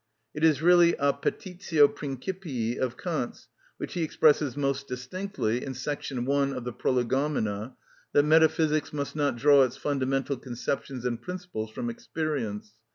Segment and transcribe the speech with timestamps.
[0.33, 5.73] It is really a petitio principii of Kant's, which he expresses most distinctly in§
[6.25, 7.75] 1 of the Prolegomena,
[8.13, 12.71] that metaphysics must not draw its fundamental conceptions and principles from experience.